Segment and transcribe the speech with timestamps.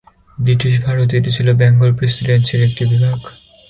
[0.37, 3.19] British ভারতে এটি ছিল বেঙ্গল প্রেসিডেন্সির একটি বিভাগ।